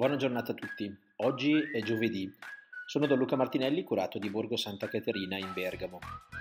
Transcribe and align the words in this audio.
Buona 0.00 0.16
giornata 0.16 0.52
a 0.52 0.54
tutti. 0.54 0.90
Oggi 1.16 1.60
è 1.74 1.82
giovedì. 1.82 2.26
Sono 2.86 3.04
Don 3.04 3.18
Luca 3.18 3.36
Martinelli, 3.36 3.84
curato 3.84 4.18
di 4.18 4.30
Borgo 4.30 4.56
Santa 4.56 4.88
Caterina 4.88 5.36
in 5.36 5.52
Bergamo. 5.52 5.98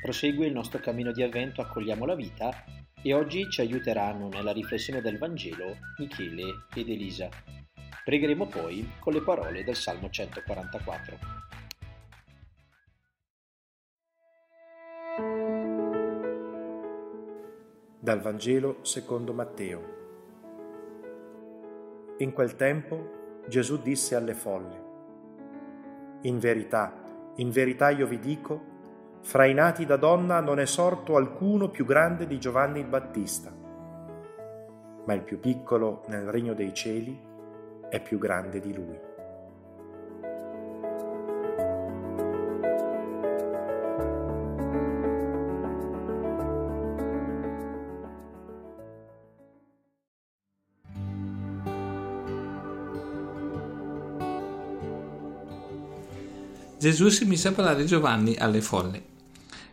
Prosegue 0.00 0.46
il 0.46 0.52
nostro 0.52 0.78
cammino 0.78 1.10
di 1.10 1.24
avvento 1.24 1.60
Accogliamo 1.60 2.04
la 2.04 2.14
vita 2.14 2.62
e 3.02 3.12
oggi 3.12 3.50
ci 3.50 3.60
aiuteranno 3.60 4.28
nella 4.28 4.52
riflessione 4.52 5.00
del 5.00 5.18
Vangelo 5.18 5.78
Michele 5.98 6.66
ed 6.72 6.88
Elisa. 6.90 7.28
Pregheremo 8.04 8.46
poi 8.46 8.88
con 9.00 9.14
le 9.14 9.20
parole 9.20 9.64
del 9.64 9.74
Salmo 9.74 10.08
144. 10.10 11.18
Dal 17.98 18.20
Vangelo 18.20 18.84
secondo 18.84 19.32
Matteo. 19.32 19.98
In 22.18 22.32
quel 22.32 22.54
tempo 22.54 23.18
Gesù 23.50 23.82
disse 23.82 24.14
alle 24.14 24.34
folle, 24.34 24.88
In 26.22 26.38
verità, 26.38 26.94
in 27.34 27.50
verità 27.50 27.90
io 27.90 28.06
vi 28.06 28.20
dico, 28.20 28.68
fra 29.22 29.44
i 29.44 29.52
nati 29.52 29.84
da 29.84 29.96
donna 29.96 30.38
non 30.38 30.60
è 30.60 30.66
sorto 30.66 31.16
alcuno 31.16 31.68
più 31.68 31.84
grande 31.84 32.28
di 32.28 32.38
Giovanni 32.38 32.78
il 32.78 32.86
Battista, 32.86 33.52
ma 35.04 35.12
il 35.12 35.22
più 35.22 35.40
piccolo 35.40 36.04
nel 36.06 36.30
regno 36.30 36.54
dei 36.54 36.72
cieli 36.72 37.20
è 37.88 38.00
più 38.00 38.18
grande 38.18 38.60
di 38.60 38.72
lui. 38.72 39.09
Gesù 56.80 57.10
si 57.10 57.26
mise 57.26 57.48
a 57.48 57.52
parlare 57.52 57.84
Giovanni 57.84 58.36
alle 58.38 58.62
folle. 58.62 59.02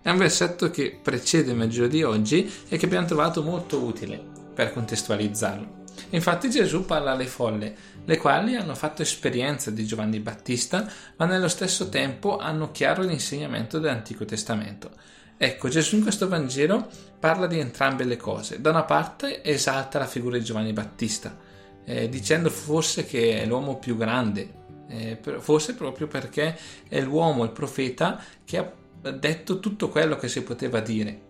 È 0.02 0.10
un 0.10 0.18
versetto 0.18 0.70
che 0.70 1.00
precede 1.02 1.52
il 1.52 1.58
Vangelo 1.58 1.88
di 1.88 2.04
oggi 2.04 2.52
e 2.68 2.76
che 2.76 2.86
abbiamo 2.86 3.08
trovato 3.08 3.42
molto 3.42 3.82
utile 3.82 4.22
per 4.54 4.74
contestualizzarlo. 4.74 5.86
Infatti 6.10 6.50
Gesù 6.50 6.84
parla 6.84 7.12
alle 7.12 7.26
folle, 7.26 7.74
le 8.04 8.18
quali 8.18 8.58
hanno 8.58 8.76
fatto 8.76 9.04
esperienza 9.04 9.72
di 9.72 9.86
Giovanni 9.86 10.20
Battista, 10.20 10.86
ma 11.16 11.26
nello 11.26 11.48
stesso 11.48 11.88
tempo 11.88 12.40
hanno 12.40 12.72
chiaro 12.72 13.04
l'insegnamento 13.04 13.80
dell'Antico 13.80 14.26
Testamento. 14.26 14.92
Ecco, 15.38 15.70
Gesù 15.70 15.96
in 15.96 16.02
questo 16.02 16.28
Vangelo 16.28 16.90
parla 17.18 17.48
di 17.48 17.58
entrambe 17.58 18.04
le 18.04 18.18
cose. 18.18 18.60
Da 18.60 18.72
una 18.72 18.84
parte 18.84 19.46
esalta 19.46 19.98
la 19.98 20.08
figura 20.08 20.38
di 20.38 20.44
Giovanni 20.44 20.74
Battista, 20.74 21.38
eh, 21.86 22.10
dicendo 22.10 22.50
forse 22.50 23.06
che 23.06 23.44
è 23.44 23.46
l'uomo 23.46 23.78
più 23.78 23.96
grande, 23.96 24.66
eh, 24.88 25.20
forse 25.40 25.76
proprio 25.76 26.08
perché 26.08 26.58
è 26.88 27.02
l'uomo, 27.02 27.44
il 27.44 27.52
profeta, 27.52 28.22
che 28.44 28.58
ha 28.58 28.72
detto 29.12 29.60
tutto 29.60 29.90
quello 29.90 30.16
che 30.16 30.28
si 30.28 30.44
poteva 30.44 30.80
dire. 30.80 31.26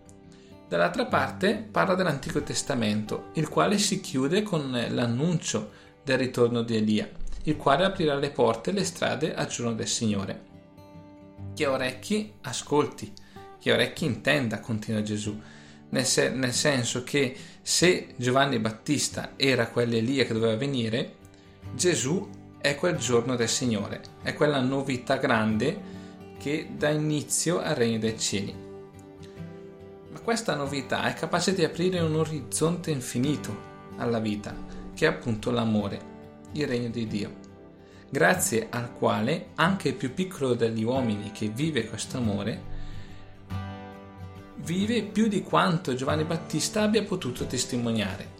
Dall'altra 0.68 1.06
parte 1.06 1.66
parla 1.70 1.94
dell'Antico 1.94 2.42
Testamento, 2.42 3.30
il 3.34 3.48
quale 3.48 3.78
si 3.78 4.00
chiude 4.00 4.42
con 4.42 4.70
l'annuncio 4.70 5.70
del 6.04 6.18
ritorno 6.18 6.62
di 6.62 6.76
Elia, 6.76 7.08
il 7.44 7.56
quale 7.56 7.84
aprirà 7.84 8.14
le 8.14 8.30
porte 8.30 8.70
e 8.70 8.72
le 8.74 8.84
strade 8.84 9.34
al 9.34 9.46
giorno 9.46 9.72
del 9.72 9.88
Signore. 9.88 10.46
Chi 11.54 11.64
ha 11.64 11.70
orecchi, 11.70 12.34
ascolti, 12.42 13.12
chi 13.58 13.70
ha 13.70 13.74
orecchi 13.74 14.04
intenda, 14.04 14.60
continua 14.60 15.02
Gesù, 15.02 15.40
nel, 15.90 16.04
se- 16.04 16.30
nel 16.30 16.52
senso 16.52 17.02
che 17.02 17.34
se 17.62 18.14
Giovanni 18.16 18.58
Battista 18.58 19.32
era 19.36 19.68
quell'Elia 19.68 20.24
che 20.24 20.34
doveva 20.34 20.56
venire, 20.56 21.14
Gesù 21.74 22.28
è 22.60 22.74
quel 22.74 22.96
giorno 22.96 23.36
del 23.36 23.48
Signore, 23.48 24.00
è 24.22 24.34
quella 24.34 24.60
novità 24.60 25.16
grande 25.16 25.96
che 26.38 26.70
dà 26.76 26.88
inizio 26.90 27.60
al 27.60 27.74
regno 27.74 27.98
dei 27.98 28.18
cieli. 28.18 28.54
Ma 30.10 30.20
questa 30.20 30.54
novità 30.54 31.04
è 31.04 31.14
capace 31.14 31.54
di 31.54 31.64
aprire 31.64 32.00
un 32.00 32.14
orizzonte 32.14 32.90
infinito 32.90 33.66
alla 33.96 34.18
vita, 34.18 34.54
che 34.94 35.06
è 35.06 35.08
appunto 35.08 35.50
l'amore, 35.50 36.00
il 36.52 36.66
regno 36.66 36.88
di 36.88 37.06
Dio, 37.06 37.34
grazie 38.10 38.66
al 38.70 38.92
quale 38.92 39.48
anche 39.54 39.88
il 39.88 39.94
più 39.94 40.12
piccolo 40.14 40.54
degli 40.54 40.82
uomini 40.82 41.30
che 41.30 41.48
vive 41.48 41.88
questo 41.88 42.16
amore 42.16 42.76
vive 44.56 45.02
più 45.02 45.28
di 45.28 45.42
quanto 45.42 45.94
Giovanni 45.94 46.24
Battista 46.24 46.82
abbia 46.82 47.02
potuto 47.02 47.46
testimoniare. 47.46 48.36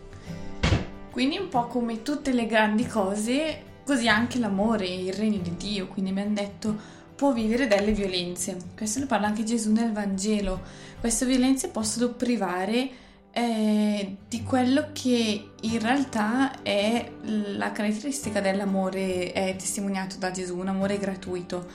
Quindi 1.10 1.38
un 1.38 1.48
po' 1.48 1.66
come 1.66 2.02
tutte 2.02 2.32
le 2.32 2.46
grandi 2.46 2.86
cose, 2.86 3.62
Così 3.88 4.06
anche 4.06 4.38
l'amore, 4.38 4.86
il 4.86 5.14
regno 5.14 5.38
di 5.38 5.56
Dio, 5.56 5.88
quindi 5.88 6.12
mi 6.12 6.20
hanno 6.20 6.34
detto, 6.34 6.76
può 7.16 7.32
vivere 7.32 7.66
delle 7.66 7.92
violenze. 7.92 8.58
Questo 8.76 8.98
ne 8.98 9.06
parla 9.06 9.28
anche 9.28 9.44
Gesù 9.44 9.72
nel 9.72 9.92
Vangelo. 9.92 10.60
Queste 11.00 11.24
violenze 11.24 11.68
possono 11.68 12.10
privare 12.10 12.90
eh, 13.30 14.16
di 14.28 14.42
quello 14.42 14.90
che 14.92 15.52
in 15.58 15.80
realtà 15.80 16.60
è 16.60 17.10
la 17.22 17.72
caratteristica 17.72 18.42
dell'amore 18.42 19.32
è 19.32 19.56
testimoniato 19.56 20.16
da 20.18 20.32
Gesù, 20.32 20.58
un 20.58 20.68
amore 20.68 20.98
gratuito. 20.98 21.66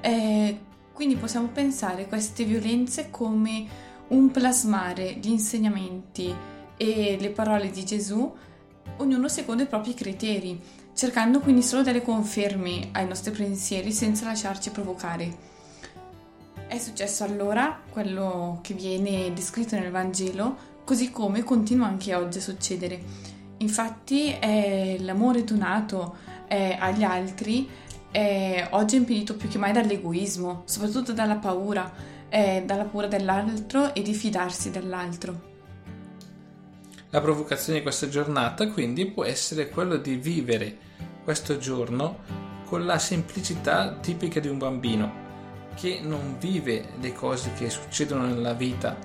Eh, 0.00 0.58
quindi 0.92 1.14
possiamo 1.14 1.46
pensare 1.46 2.08
queste 2.08 2.42
violenze 2.42 3.08
come 3.08 3.66
un 4.08 4.32
plasmare 4.32 5.12
gli 5.12 5.28
insegnamenti 5.28 6.34
e 6.76 7.16
le 7.20 7.30
parole 7.30 7.70
di 7.70 7.84
Gesù, 7.84 8.34
ognuno 8.96 9.28
secondo 9.28 9.62
i 9.62 9.66
propri 9.66 9.94
criteri 9.94 10.80
cercando 10.94 11.40
quindi 11.40 11.62
solo 11.62 11.82
delle 11.82 12.02
conferme 12.02 12.88
ai 12.92 13.06
nostri 13.06 13.32
pensieri 13.32 13.92
senza 13.92 14.26
lasciarci 14.26 14.70
provocare. 14.70 15.50
È 16.66 16.78
successo 16.78 17.24
allora 17.24 17.80
quello 17.90 18.60
che 18.62 18.74
viene 18.74 19.32
descritto 19.32 19.76
nel 19.76 19.90
Vangelo, 19.90 20.70
così 20.84 21.10
come 21.10 21.42
continua 21.42 21.86
anche 21.86 22.14
oggi 22.14 22.38
a 22.38 22.42
succedere. 22.42 23.00
Infatti 23.58 24.30
è 24.30 24.96
l'amore 25.00 25.44
donato 25.44 26.16
eh, 26.48 26.76
agli 26.78 27.02
altri 27.02 27.68
è 28.10 28.68
oggi 28.72 28.96
impedito 28.96 29.36
più 29.36 29.48
che 29.48 29.58
mai 29.58 29.72
dall'egoismo, 29.72 30.62
soprattutto 30.66 31.12
dalla 31.12 31.36
paura, 31.36 31.90
eh, 32.28 32.62
dalla 32.64 32.84
paura 32.84 33.06
dell'altro 33.06 33.94
e 33.94 34.02
di 34.02 34.12
fidarsi 34.12 34.70
dell'altro. 34.70 35.51
La 37.12 37.20
provocazione 37.20 37.78
di 37.78 37.84
questa 37.84 38.08
giornata 38.08 38.66
quindi 38.68 39.04
può 39.04 39.24
essere 39.24 39.68
quello 39.68 39.98
di 39.98 40.16
vivere 40.16 40.78
questo 41.22 41.58
giorno 41.58 42.20
con 42.64 42.86
la 42.86 42.98
semplicità 42.98 43.98
tipica 44.00 44.40
di 44.40 44.48
un 44.48 44.56
bambino 44.56 45.20
che 45.74 46.00
non 46.02 46.38
vive 46.38 46.94
le 46.98 47.12
cose 47.12 47.52
che 47.52 47.68
succedono 47.68 48.24
nella 48.24 48.54
vita 48.54 48.96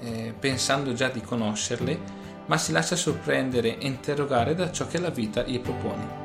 eh, 0.00 0.34
pensando 0.38 0.92
già 0.92 1.08
di 1.08 1.22
conoscerle, 1.22 1.98
ma 2.46 2.58
si 2.58 2.70
lascia 2.70 2.96
sorprendere 2.96 3.78
e 3.78 3.86
interrogare 3.86 4.54
da 4.54 4.70
ciò 4.70 4.86
che 4.86 4.98
la 4.98 5.08
vita 5.08 5.42
gli 5.42 5.58
propone. 5.58 6.23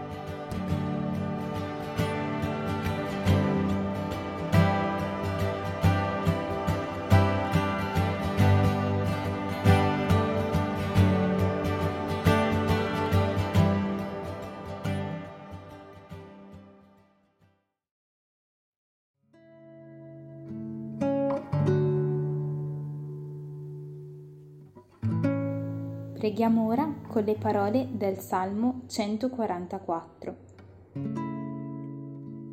Preghiamo 26.20 26.68
ora 26.68 26.94
con 27.08 27.24
le 27.24 27.36
parole 27.36 27.88
del 27.94 28.18
Salmo 28.18 28.82
144. 28.88 30.36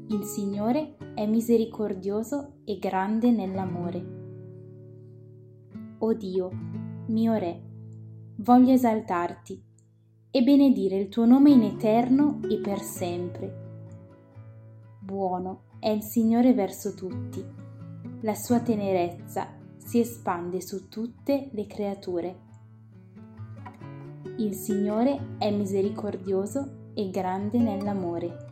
Il 0.06 0.23
Signore 0.23 0.96
è 1.14 1.26
misericordioso 1.26 2.58
e 2.64 2.79
grande 2.79 3.32
nell'amore. 3.32 4.06
O 5.99 6.12
Dio, 6.12 6.50
mio 7.08 7.35
Re, 7.35 7.61
voglio 8.37 8.70
esaltarti 8.70 9.61
e 10.31 10.43
benedire 10.44 10.99
il 10.99 11.08
tuo 11.08 11.25
nome 11.25 11.50
in 11.50 11.64
eterno 11.64 12.38
e 12.49 12.61
per 12.61 12.79
sempre. 12.79 13.64
Buono 15.00 15.62
è 15.81 15.88
il 15.88 16.05
Signore 16.05 16.55
verso 16.55 16.94
tutti, 16.94 17.44
la 18.20 18.35
sua 18.37 18.61
tenerezza 18.61 19.49
si 19.76 19.99
espande 19.99 20.61
su 20.61 20.88
tutte 20.88 21.49
le 21.50 21.67
creature. 21.67 22.45
Il 24.38 24.53
Signore 24.53 25.37
è 25.38 25.50
misericordioso 25.50 26.91
e 26.94 27.09
grande 27.09 27.59
nell'amore. 27.59 28.45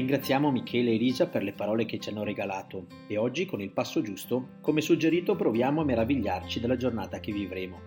Ringraziamo 0.00 0.50
Michele 0.50 0.92
e 0.92 0.94
Elisa 0.94 1.26
per 1.26 1.42
le 1.42 1.52
parole 1.52 1.84
che 1.84 1.98
ci 1.98 2.08
hanno 2.08 2.24
regalato 2.24 2.86
e 3.06 3.18
oggi 3.18 3.44
con 3.44 3.60
il 3.60 3.70
passo 3.70 4.00
giusto, 4.00 4.52
come 4.62 4.80
suggerito, 4.80 5.36
proviamo 5.36 5.82
a 5.82 5.84
meravigliarci 5.84 6.58
della 6.58 6.78
giornata 6.78 7.20
che 7.20 7.32
vivremo. 7.32 7.78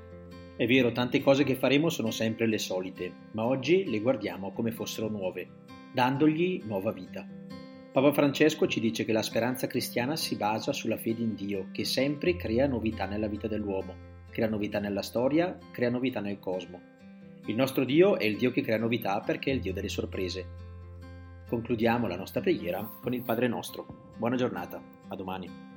È 0.56 0.68
vero, 0.68 0.92
tante 0.92 1.20
cose 1.22 1.44
che 1.44 1.56
faremo 1.56 1.90
sono 1.90 2.12
sempre 2.12 2.46
le 2.46 2.60
solite, 2.60 3.12
ma 3.32 3.46
oggi 3.46 3.90
le 3.90 4.00
guardiamo 4.00 4.52
come 4.52 4.72
fossero 4.72 5.08
nuove, 5.08 5.48
dandogli 5.92 6.62
nuova 6.66 6.92
vita. 6.92 7.28
Papa 7.92 8.14
Francesco 8.14 8.68
ci 8.68 8.80
dice 8.80 9.06
che 9.06 9.12
la 9.12 9.24
speranza 9.24 9.66
cristiana 9.66 10.16
si 10.16 10.36
basa 10.36 10.72
sulla 10.72 10.98
fede 10.98 11.24
in 11.24 11.34
Dio, 11.34 11.70
che 11.72 11.84
sempre 11.84 12.36
crea 12.36 12.68
novità 12.68 13.08
nella 13.08 13.28
vita 13.28 13.48
dell'uomo, 13.48 13.96
crea 14.30 14.48
novità 14.48 14.78
nella 14.78 15.02
storia, 15.02 15.58
crea 15.72 15.90
novità 15.90 16.20
nel 16.20 16.38
cosmo. 16.38 16.80
Il 17.48 17.56
nostro 17.56 17.84
Dio 17.84 18.20
è 18.20 18.26
il 18.26 18.38
Dio 18.38 18.52
che 18.52 18.62
crea 18.62 18.78
novità 18.78 19.20
perché 19.20 19.50
è 19.50 19.56
il 19.56 19.62
Dio 19.62 19.74
delle 19.74 19.90
sorprese 19.90 20.73
concludiamo 21.54 22.08
la 22.08 22.16
nostra 22.16 22.42
preghiera 22.42 22.90
con 23.00 23.14
il 23.14 23.22
Padre 23.22 23.48
nostro. 23.48 23.86
Buona 24.18 24.36
giornata, 24.36 24.82
a 25.10 25.16
domani. 25.16 25.73